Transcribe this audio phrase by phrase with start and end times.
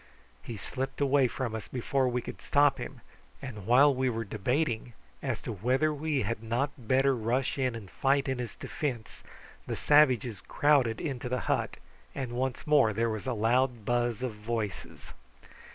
[0.41, 3.01] He slipped away from us before we could stop him,
[3.39, 7.87] and while we were debating as to whether we had not better rush in and
[7.87, 9.21] fight in his defence,
[9.67, 11.77] the savages crowded into the hut,
[12.15, 15.13] and once more there was a loud buzz of voices.